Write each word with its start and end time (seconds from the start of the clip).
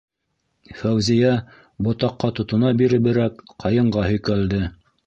-Фәүзиә 0.79 1.35
ботаҡҡа 1.89 2.33
тотона 2.41 2.75
биреберәк 2.81 3.47
ҡайынға 3.67 4.09
һөйәлде. 4.13 4.67